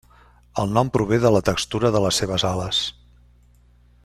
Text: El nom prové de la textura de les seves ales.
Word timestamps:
El 0.63 0.71
nom 0.77 0.89
prové 0.95 1.19
de 1.25 1.31
la 1.35 1.43
textura 1.51 1.93
de 1.97 2.03
les 2.07 2.23
seves 2.23 2.49
ales. 2.53 2.81